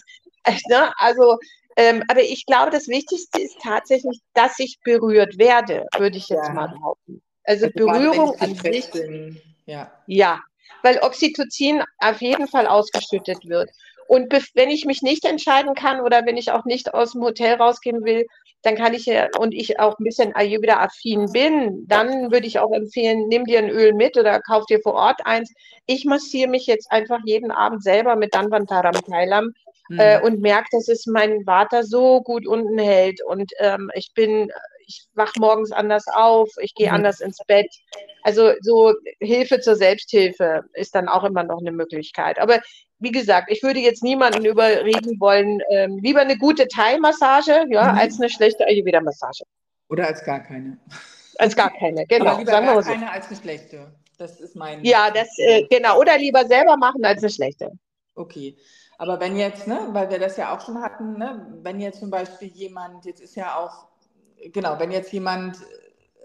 [0.70, 0.94] Ne?
[0.98, 1.38] Also
[1.80, 6.48] ähm, aber ich glaube, das Wichtigste ist tatsächlich, dass ich berührt werde, würde ich jetzt
[6.48, 6.54] ja.
[6.54, 7.22] mal behaupten.
[7.46, 8.90] Also, also Berührung an sich.
[9.66, 9.90] Ja.
[10.06, 10.42] ja,
[10.84, 13.70] weil Oxytocin auf jeden Fall ausgeschüttet wird.
[14.10, 17.54] Und wenn ich mich nicht entscheiden kann oder wenn ich auch nicht aus dem Hotel
[17.54, 18.26] rausgehen will,
[18.64, 22.72] dann kann ich ja, und ich auch ein bisschen Ayurveda-affin bin, dann würde ich auch
[22.72, 25.54] empfehlen, nimm dir ein Öl mit oder kauf dir vor Ort eins.
[25.86, 29.54] Ich massiere mich jetzt einfach jeden Abend selber mit Danvantaram Thailam
[30.00, 30.24] äh, mhm.
[30.24, 33.24] und merke, dass es meinen Vater so gut unten hält.
[33.24, 34.52] Und ähm, ich bin,
[34.88, 36.96] ich wach morgens anders auf, ich gehe mhm.
[36.96, 37.70] anders ins Bett.
[38.24, 42.40] Also so Hilfe zur Selbsthilfe ist dann auch immer noch eine Möglichkeit.
[42.40, 42.60] Aber
[43.00, 47.98] wie gesagt, ich würde jetzt niemanden überreden wollen, ähm, lieber eine gute Thai-Massage, ja, mhm.
[47.98, 49.44] als eine schlechte Ayurveda-Massage.
[49.90, 50.78] Oder als gar keine.
[51.38, 52.32] Als gar keine, genau.
[52.32, 53.94] Aber lieber Sagen gar keine als eine schlechte.
[54.18, 54.84] Das ist mein.
[54.84, 56.00] Ja, das, äh, genau.
[56.00, 57.72] Oder lieber selber machen als eine schlechte.
[58.16, 58.58] Okay.
[58.98, 62.10] Aber wenn jetzt, ne, weil wir das ja auch schon hatten, ne, wenn jetzt zum
[62.10, 63.88] Beispiel jemand, jetzt ist ja auch,
[64.52, 65.56] genau, wenn jetzt jemand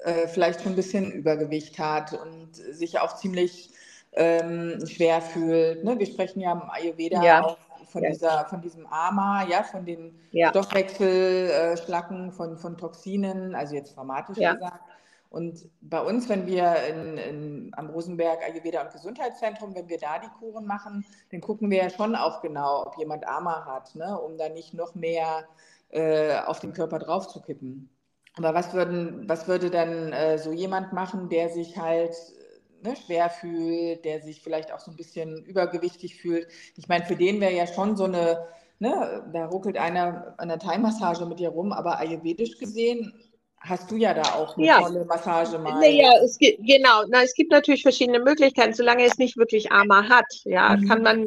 [0.03, 3.71] äh, vielleicht schon ein bisschen Übergewicht hat und sich auch ziemlich
[4.16, 7.44] ähm, schwer fühlt, ne, wir sprechen ja im Ayurveda ja.
[7.44, 8.11] auch von, ja.
[8.11, 10.50] dieser, von diesem Ama, ja, von den ja.
[10.50, 14.83] Stoffwechselschlacken, von, von Toxinen, also jetzt dramatisch gesagt.
[15.31, 20.20] Und bei uns, wenn wir in, in, am Rosenberg Ayurveda und Gesundheitszentrum, wenn wir da
[20.20, 24.16] die Kuren machen, dann gucken wir ja schon auch genau, ob jemand Ama hat, ne,
[24.20, 25.44] um da nicht noch mehr
[25.88, 27.90] äh, auf den Körper drauf zu kippen.
[28.37, 32.14] Aber was, würden, was würde dann äh, so jemand machen, der sich halt
[32.85, 36.47] ne, schwer fühlt, der sich vielleicht auch so ein bisschen übergewichtig fühlt?
[36.77, 38.47] Ich meine, für den wäre ja schon so eine,
[38.79, 43.12] ne, da ruckelt einer an der Thai-Massage mit dir rum, aber ayurvedisch gesehen
[43.59, 44.81] hast du ja da auch eine ja.
[44.81, 45.81] tolle Massage mal.
[45.81, 50.09] Naja, es gibt, genau, na, es gibt natürlich verschiedene Möglichkeiten, solange es nicht wirklich Armer
[50.09, 50.27] hat.
[50.44, 50.88] Ja, mhm.
[50.88, 51.27] kann man,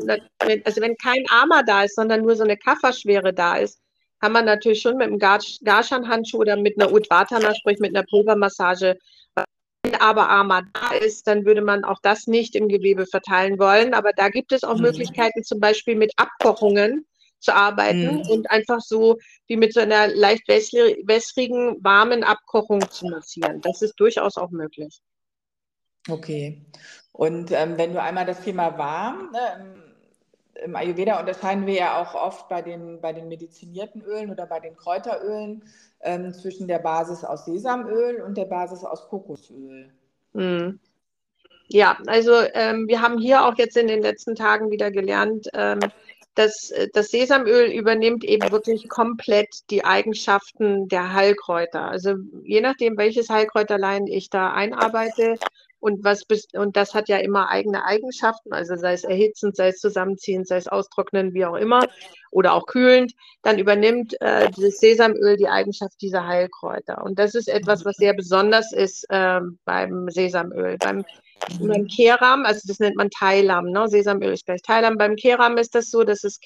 [0.64, 3.82] also wenn kein Armer da ist, sondern nur so eine Kafferschwere da ist,
[4.20, 8.98] kann man natürlich schon mit einem Garshan-Handschuh oder mit einer Udvatana, sprich mit einer Pulvermassage.
[9.88, 13.94] Wenn aber Armer da ist, dann würde man auch das nicht im Gewebe verteilen wollen.
[13.94, 14.82] Aber da gibt es auch mhm.
[14.82, 17.06] Möglichkeiten, zum Beispiel mit Abkochungen
[17.40, 18.30] zu arbeiten mhm.
[18.30, 23.62] und einfach so wie mit so einer leicht wässrigen, warmen Abkochung zu massieren.
[23.62, 25.00] Das ist durchaus auch möglich.
[26.10, 26.66] Okay.
[27.14, 29.87] Und ähm, wenn du einmal das Thema warm, ne,
[30.64, 34.60] im Ayurveda unterscheiden wir ja auch oft bei den, bei den medizinierten Ölen oder bei
[34.60, 35.64] den Kräuterölen
[36.02, 39.92] ähm, zwischen der Basis aus Sesamöl und der Basis aus Kokosöl.
[40.34, 40.80] Mhm.
[41.70, 45.80] Ja, also ähm, wir haben hier auch jetzt in den letzten Tagen wieder gelernt, ähm,
[46.38, 51.90] das, äh, das Sesamöl übernimmt eben wirklich komplett die Eigenschaften der Heilkräuter.
[51.90, 55.36] Also je nachdem, welches Heilkräuterlein ich da einarbeite
[55.80, 59.80] und was und das hat ja immer eigene Eigenschaften, also sei es erhitzend, sei es
[59.80, 61.86] zusammenziehend, sei es austrocknend, wie auch immer,
[62.32, 63.14] oder auch kühlend,
[63.44, 67.04] dann übernimmt äh, das Sesamöl die Eigenschaft dieser Heilkräuter.
[67.04, 70.78] Und das ist etwas, was sehr besonders ist äh, beim Sesamöl.
[70.78, 71.06] Beim
[71.60, 71.68] Mhm.
[71.68, 73.88] Beim Keram, also das nennt man Thailam, ne?
[73.88, 74.98] Sesamöl ist gleich Thailam.
[74.98, 76.40] Beim Keram ist das so, dass es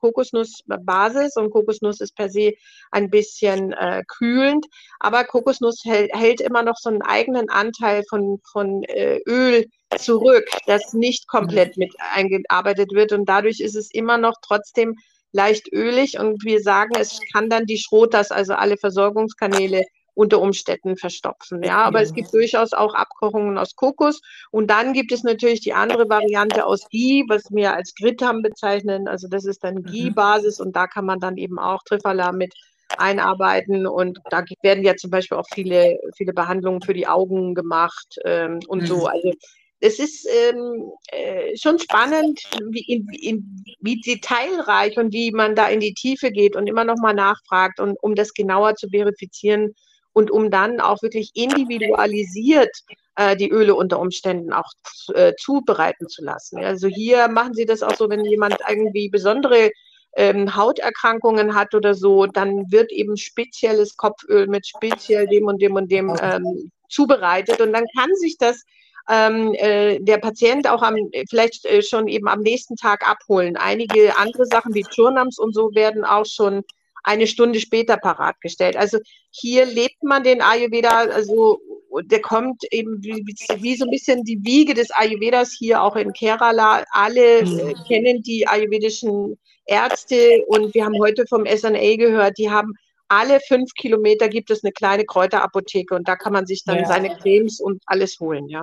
[0.00, 2.54] Kokosnussbasis und Kokosnuss ist per se
[2.90, 4.66] ein bisschen äh, kühlend,
[5.00, 10.44] aber Kokosnuss hält, hält, immer noch so einen eigenen Anteil von, von äh, Öl zurück,
[10.66, 14.96] das nicht komplett mit eingearbeitet wird und dadurch ist es immer noch trotzdem
[15.32, 19.84] leicht ölig und wir sagen, es kann dann die Schrotas, also alle Versorgungskanäle
[20.18, 21.62] unter Umständen verstopfen.
[21.62, 24.20] Ja, aber es gibt durchaus auch Abkochungen aus Kokos.
[24.50, 29.06] Und dann gibt es natürlich die andere Variante aus Ghee, was wir als Gritam bezeichnen.
[29.06, 29.84] Also das ist dann mhm.
[29.84, 32.52] Ghee-Basis und da kann man dann eben auch Trifala mit
[32.96, 33.86] einarbeiten.
[33.86, 38.58] Und da werden ja zum Beispiel auch viele, viele Behandlungen für die Augen gemacht ähm,
[38.66, 38.86] und mhm.
[38.86, 39.06] so.
[39.06, 39.32] Also
[39.78, 45.68] es ist ähm, äh, schon spannend, wie, in, in, wie detailreich und wie man da
[45.68, 49.76] in die Tiefe geht und immer noch mal nachfragt und um das genauer zu verifizieren
[50.18, 52.76] und um dann auch wirklich individualisiert
[53.14, 54.68] äh, die Öle unter Umständen auch
[55.14, 56.58] äh, zubereiten zu lassen.
[56.58, 59.70] Also hier machen sie das auch so, wenn jemand irgendwie besondere
[60.16, 65.76] ähm, Hauterkrankungen hat oder so, dann wird eben spezielles Kopföl mit speziell dem und dem
[65.76, 68.64] und dem ähm, zubereitet und dann kann sich das
[69.08, 70.96] ähm, äh, der Patient auch am,
[71.30, 73.56] vielleicht äh, schon eben am nächsten Tag abholen.
[73.56, 76.64] Einige andere Sachen wie Turnams und so werden auch schon
[77.08, 78.76] eine Stunde später parat gestellt.
[78.76, 78.98] Also
[79.30, 81.58] hier lebt man den Ayurveda, also
[82.02, 86.12] der kommt eben wie, wie, so ein bisschen die Wiege des Ayurvedas hier auch in
[86.12, 86.84] Kerala.
[86.90, 87.74] Alle äh, mhm.
[87.88, 92.74] kennen die ayurvedischen Ärzte und wir haben heute vom SNA gehört, die haben
[93.08, 96.84] alle fünf Kilometer gibt es eine kleine Kräuterapotheke und da kann man sich dann ja.
[96.84, 98.62] seine Cremes und alles holen, ja.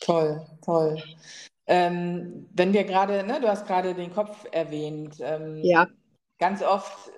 [0.00, 1.02] Toll, toll.
[1.66, 5.16] Ähm, wenn wir gerade, ne, du hast gerade den Kopf erwähnt.
[5.20, 5.86] Ähm, ja.
[6.38, 7.12] Ganz oft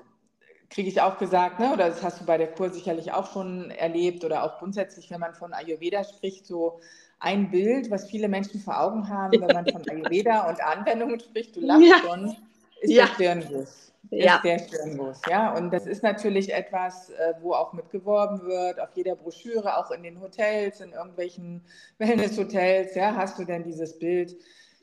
[0.73, 3.71] kriege ich auch gesagt, ne, oder das hast du bei der Kur sicherlich auch schon
[3.71, 6.81] erlebt oder auch grundsätzlich, wenn man von Ayurveda spricht, so
[7.21, 11.57] ein Bild, was viele Menschen vor Augen haben, wenn man von Ayurveda und Anwendungen spricht,
[11.57, 11.99] du lachst ja.
[11.99, 12.37] schon,
[12.81, 13.07] ist ja.
[13.07, 14.37] der Stirnguss ja.
[14.37, 15.21] ist der Stirnguss.
[15.29, 15.55] Ja?
[15.57, 20.03] Und das ist natürlich etwas, äh, wo auch mitgeworben wird, auf jeder Broschüre, auch in
[20.03, 21.65] den Hotels, in irgendwelchen
[21.99, 22.95] Wellnesshotels.
[22.95, 24.37] Ja, hast du denn dieses Bild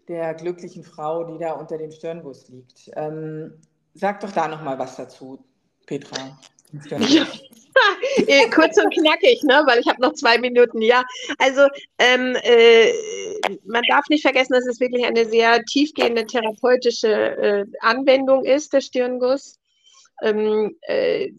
[0.07, 2.91] der glücklichen Frau, die da unter dem Stirnguss liegt?
[2.95, 3.53] Ähm,
[3.93, 5.43] sag doch da nochmal was dazu,
[5.89, 6.37] Petra.
[6.99, 7.25] Ja.
[8.27, 9.63] Äh, kurz und knackig, ne?
[9.65, 10.83] weil ich habe noch zwei Minuten.
[10.83, 11.03] Ja,
[11.39, 12.91] also ähm, äh,
[13.65, 18.81] man darf nicht vergessen, dass es wirklich eine sehr tiefgehende therapeutische äh, Anwendung ist, der
[18.81, 19.57] Stirnguss.
[20.21, 21.31] Ähm, äh,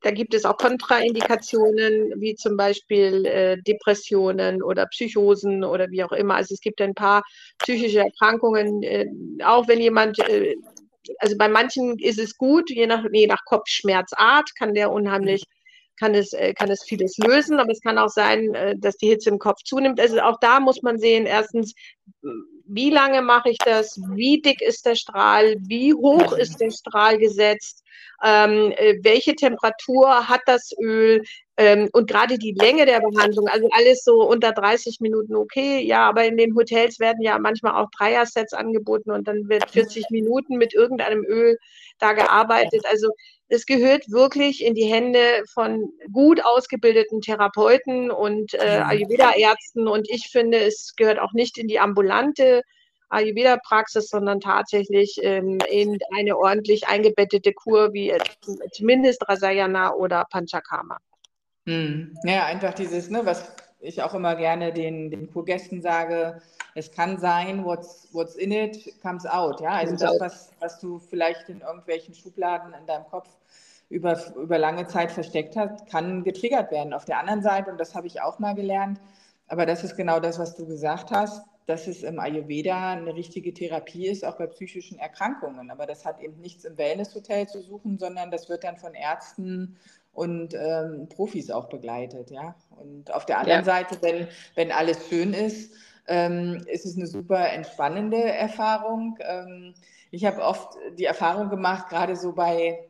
[0.00, 6.12] da gibt es auch Kontraindikationen, wie zum Beispiel äh, Depressionen oder Psychosen oder wie auch
[6.12, 6.36] immer.
[6.36, 7.24] Also es gibt ein paar
[7.58, 9.06] psychische Erkrankungen, äh,
[9.44, 10.18] auch wenn jemand
[11.18, 15.44] also bei manchen ist es gut, je nach, je nach Kopfschmerzart kann der unheimlich
[15.98, 19.08] kann es, äh, kann es vieles lösen, aber es kann auch sein, äh, dass die
[19.08, 20.00] Hitze im Kopf zunimmt.
[20.00, 21.74] Also auch da muss man sehen, erstens,
[22.66, 27.18] wie lange mache ich das, wie dick ist der Strahl, wie hoch ist der Strahl
[27.18, 27.82] gesetzt,
[28.22, 31.22] ähm, äh, welche Temperatur hat das Öl
[31.58, 36.08] ähm, und gerade die Länge der Behandlung, also alles so unter 30 Minuten okay, ja,
[36.08, 40.56] aber in den Hotels werden ja manchmal auch Dreier-Sets angeboten und dann wird 40 Minuten
[40.56, 41.58] mit irgendeinem Öl
[41.98, 42.84] da gearbeitet.
[42.88, 43.08] Also
[43.48, 49.88] es gehört wirklich in die Hände von gut ausgebildeten Therapeuten und äh, Ayurveda-Ärzten.
[49.88, 52.62] Und ich finde, es gehört auch nicht in die ambulante
[53.08, 58.12] Ayurveda-Praxis, sondern tatsächlich ähm, in eine ordentlich eingebettete Kur wie
[58.70, 60.98] zumindest Rasayana oder Panchakarma.
[61.68, 62.16] Hm.
[62.24, 66.40] Ja, einfach dieses, ne, was ich auch immer gerne den, den Kurgästen sage,
[66.74, 69.60] es kann sein, what's, what's in it comes out.
[69.60, 73.28] Ja, also das, was, was du vielleicht in irgendwelchen Schubladen in deinem Kopf
[73.90, 76.94] über, über lange Zeit versteckt hast, kann getriggert werden.
[76.94, 78.98] Auf der anderen Seite, und das habe ich auch mal gelernt,
[79.46, 83.52] aber das ist genau das, was du gesagt hast, dass es im Ayurveda eine richtige
[83.52, 85.70] Therapie ist, auch bei psychischen Erkrankungen.
[85.70, 89.76] Aber das hat eben nichts im Wellnesshotel zu suchen, sondern das wird dann von Ärzten
[90.18, 92.30] und ähm, Profis auch begleitet.
[92.30, 92.56] Ja?
[92.70, 93.64] Und auf der anderen ja.
[93.64, 94.26] Seite, wenn,
[94.56, 95.72] wenn alles schön ist,
[96.08, 99.16] ähm, ist es eine super entspannende Erfahrung.
[99.20, 99.74] Ähm,
[100.10, 102.88] ich habe oft die Erfahrung gemacht, gerade so bei,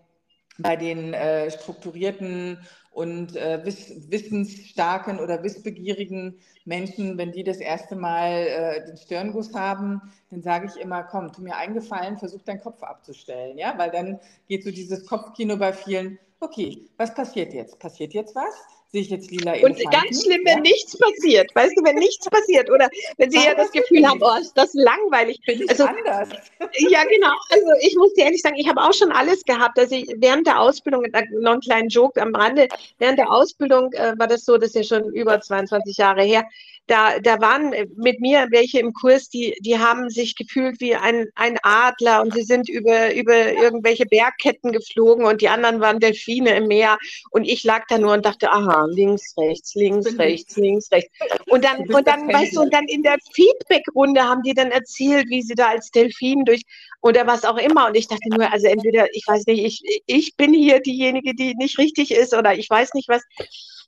[0.56, 2.58] bei den äh, strukturierten
[2.92, 9.52] und äh, wiss, wissensstarken oder wissbegierigen Menschen, wenn die das erste Mal äh, den Stirnguss
[9.54, 13.90] haben, dann sage ich immer, komm, tu mir eingefallen, versuch deinen Kopf abzustellen, ja, weil
[13.90, 17.78] dann geht so dieses Kopfkino bei vielen, okay, was passiert jetzt?
[17.78, 18.54] Passiert jetzt was?
[18.90, 19.82] Sehe ich jetzt lila Elefanten.
[19.84, 20.60] Und ganz schlimm, wenn ja.
[20.60, 21.54] nichts passiert.
[21.54, 24.72] Weißt du, wenn nichts passiert oder wenn sie ja das Gefühl haben, oh, ist das
[24.74, 25.40] langweilig.
[25.46, 26.28] Bin ich also, anders.
[26.78, 27.32] Ja, genau.
[27.50, 29.78] Also ich muss dir ehrlich sagen, ich habe auch schon alles gehabt.
[29.78, 31.06] Also ich, während der Ausbildung,
[31.40, 34.90] noch einen kleinen Joke am Rande, während der Ausbildung äh, war das so, das ist
[34.90, 36.44] ja schon über 22 Jahre her,
[36.88, 41.26] da, da waren mit mir welche im Kurs, die, die haben sich gefühlt wie ein,
[41.34, 46.56] ein Adler und sie sind über, über irgendwelche Bergketten geflogen und die anderen waren Delfine
[46.56, 46.98] im Meer
[47.30, 51.10] und ich lag da nur und dachte, aha, links, rechts, links, rechts, links, rechts.
[51.46, 55.28] Und dann, und dann, weißt du, und dann in der Feedback-Runde haben die dann erzählt,
[55.28, 56.62] wie sie da als Delfin durch
[57.02, 57.86] oder was auch immer.
[57.88, 61.54] Und ich dachte nur, also entweder, ich weiß nicht, ich, ich bin hier diejenige, die
[61.54, 63.22] nicht richtig ist oder ich weiß nicht was.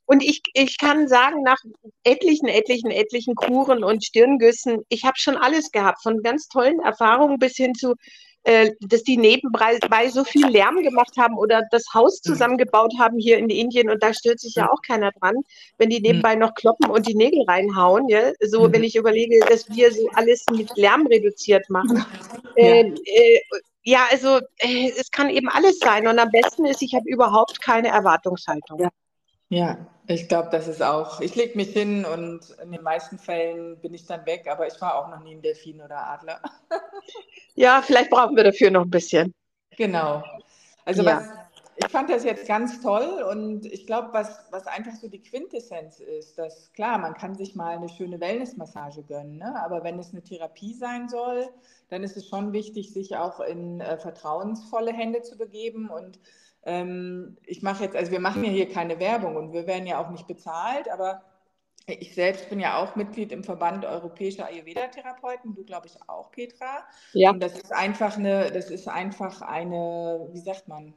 [0.07, 1.59] Und ich, ich kann sagen, nach
[2.03, 7.39] etlichen, etlichen, etlichen Kuren und Stirngüssen, ich habe schon alles gehabt, von ganz tollen Erfahrungen
[7.39, 7.95] bis hin zu,
[8.45, 12.31] äh, dass die nebenbei so viel Lärm gemacht haben oder das Haus mhm.
[12.31, 15.37] zusammengebaut haben hier in Indien und da stört sich ja auch keiner dran,
[15.79, 18.09] wenn die nebenbei noch kloppen und die Nägel reinhauen.
[18.09, 18.33] Ja?
[18.41, 18.73] So, mhm.
[18.73, 22.05] wenn ich überlege, dass wir so alles mit Lärm reduziert machen.
[22.57, 22.65] Ja.
[22.65, 23.41] Äh, äh,
[23.83, 27.63] ja, also äh, es kann eben alles sein und am besten ist, ich habe überhaupt
[27.63, 28.81] keine Erwartungshaltung.
[28.81, 28.89] Ja.
[29.51, 31.21] Ja, ich glaube, das ist auch.
[31.21, 34.81] Ich lege mich hin und in den meisten Fällen bin ich dann weg, aber ich
[34.81, 36.41] war auch noch nie ein Delfin oder Adler.
[37.57, 39.35] ja, vielleicht brauchen wir dafür noch ein bisschen.
[39.77, 40.23] Genau.
[40.85, 41.17] Also ja.
[41.17, 41.29] was,
[41.75, 45.99] ich fand das jetzt ganz toll und ich glaube, was, was einfach so die Quintessenz
[45.99, 49.61] ist, dass klar, man kann sich mal eine schöne Wellnessmassage gönnen, ne?
[49.65, 51.49] aber wenn es eine Therapie sein soll,
[51.89, 56.21] dann ist es schon wichtig, sich auch in äh, vertrauensvolle Hände zu begeben und
[56.65, 59.99] ähm, ich mache jetzt, also wir machen ja hier keine Werbung und wir werden ja
[59.99, 61.23] auch nicht bezahlt, aber
[61.87, 66.85] ich selbst bin ja auch Mitglied im Verband Europäischer Ayurveda-Therapeuten, du glaube ich auch, Petra.
[67.13, 67.31] Ja.
[67.31, 70.95] Und das ist einfach eine, das ist einfach eine, wie sagt man,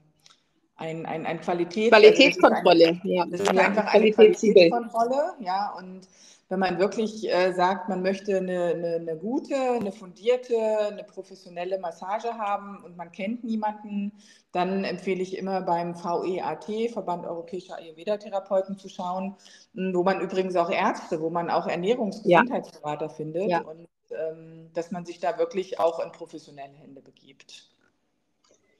[0.75, 2.87] ein, ein, ein Qualität, Qualitätskontrolle.
[2.87, 3.25] Also das ist, ein, ja.
[3.29, 6.07] das ist einfach eine Qualitätskontrolle, ja, und
[6.49, 10.55] wenn man wirklich äh, sagt, man möchte eine, eine, eine, gute, eine fundierte,
[10.91, 14.11] eine professionelle Massage haben und man kennt niemanden,
[14.51, 19.35] dann empfehle ich immer beim VEAT, Verband Europäischer Ayurveda-Therapeuten, zu schauen,
[19.73, 23.11] wo man übrigens auch Ärzte, wo man auch Ernährungsgesundheitsberater ja.
[23.11, 23.61] findet ja.
[23.61, 27.67] und ähm, dass man sich da wirklich auch in professionelle Hände begibt.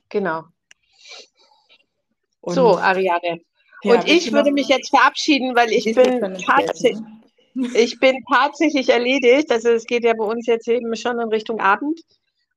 [0.09, 0.43] Genau.
[2.43, 3.39] Und, so, Ariane.
[3.83, 6.99] Ja, und ich würde mich jetzt verabschieden, weil ich bin tatsächlich.
[7.75, 9.51] Ich bin tatsächlich erledigt.
[9.51, 11.99] Also es geht ja bei uns jetzt eben schon in Richtung Abend.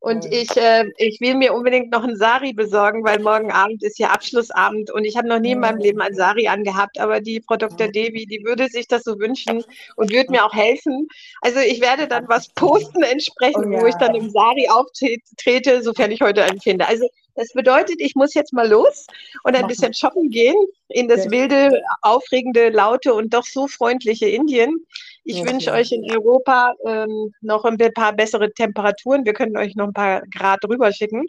[0.01, 0.29] Und oh.
[0.31, 4.09] ich, äh, ich will mir unbedingt noch ein Sari besorgen, weil morgen Abend ist ja
[4.09, 7.57] Abschlussabend und ich habe noch nie in meinem Leben ein Sari angehabt, aber die Frau
[7.57, 7.89] Dr.
[7.89, 9.65] Devi, die würde sich das so wünschen
[9.97, 11.09] und würde mir auch helfen.
[11.43, 13.83] Also ich werde dann was posten entsprechend, oh, ja.
[13.83, 16.89] wo ich dann im Sari auftrete, sofern ich heute einen finde.
[16.89, 17.07] Also
[17.37, 19.07] das bedeutet, ich muss jetzt mal los
[19.45, 20.57] und ein bisschen shoppen gehen
[20.89, 24.87] in das wilde, aufregende, laute und doch so freundliche Indien.
[25.25, 25.51] Ich okay.
[25.51, 29.25] wünsche euch in Europa ähm, noch ein paar bessere Temperaturen.
[29.25, 31.27] Wir können euch noch ein paar Grad rüber schicken.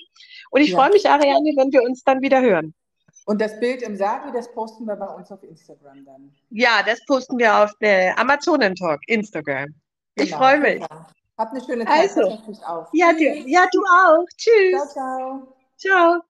[0.52, 0.78] Und ich ja.
[0.78, 2.74] freue mich, Ariane, wenn wir uns dann wieder hören.
[3.26, 6.34] Und das Bild im Sari, das posten wir bei uns auf Instagram dann.
[6.50, 9.74] Ja, das posten wir auf der Amazonentalk Instagram.
[10.16, 10.84] Genau, ich freue mich.
[11.38, 12.10] Habt eine schöne Zeit.
[12.16, 12.40] Also,
[12.94, 14.26] ja, du, ja, du auch.
[14.38, 14.72] Tschüss.
[14.72, 15.57] Ciao, ciao.
[15.78, 16.24] Ciao.